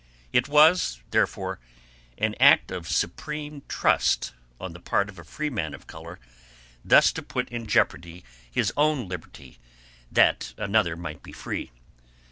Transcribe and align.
It 0.33 0.47
was, 0.47 0.99
therefore, 1.11 1.59
an 2.17 2.33
act 2.39 2.71
of 2.71 2.87
supreme 2.89 3.61
trust 3.67 4.33
on 4.59 4.73
the 4.73 4.79
part 4.79 5.09
of 5.09 5.19
a 5.19 5.23
freeman 5.23 5.75
of 5.75 5.85
color 5.85 6.19
thus 6.83 7.11
to 7.11 7.21
put 7.21 7.47
in 7.49 7.67
jeopardy 7.67 8.23
his 8.51 8.73
own 8.75 9.07
liberty 9.07 9.59
that 10.11 10.55
another 10.57 10.95
might 10.95 11.21
be 11.21 11.31
free. 11.33 11.69